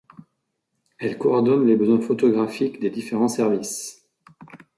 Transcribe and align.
Elle 0.97 1.19
coordonne 1.19 1.67
les 1.67 1.75
besoins 1.75 2.01
photographiques 2.01 2.79
des 2.79 2.89
différents 2.89 3.27
services. 3.27 4.03